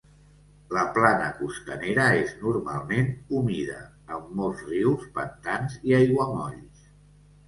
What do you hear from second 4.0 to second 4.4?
amb